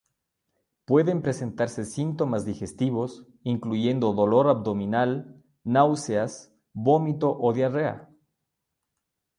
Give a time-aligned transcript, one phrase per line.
[0.85, 8.09] Pueden presentarse síntomas digestivos, incluyendo dolor abdominal, náuseas, vómito o diarrea.